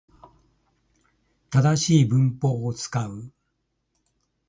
[1.51, 3.31] 正しい文法を使う